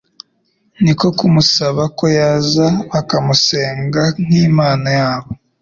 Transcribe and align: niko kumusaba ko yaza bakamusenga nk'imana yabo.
niko 0.83 1.07
kumusaba 1.17 1.83
ko 1.97 2.05
yaza 2.17 2.65
bakamusenga 2.91 4.03
nk'imana 4.25 4.89
yabo. 4.99 5.29